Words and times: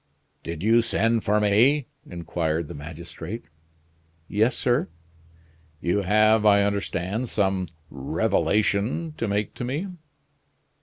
"Did 0.41 0.63
you 0.63 0.81
send 0.81 1.23
for 1.23 1.39
me?" 1.39 1.85
inquired 2.09 2.67
the 2.67 2.73
magistrate. 2.73 3.47
"Yes, 4.27 4.55
sir." 4.57 4.89
"You 5.79 5.99
have, 6.01 6.43
I 6.43 6.63
understand, 6.63 7.29
some 7.29 7.67
revelation 7.91 9.13
to 9.17 9.27
make 9.27 9.53
to 9.53 9.63
me." 9.63 9.89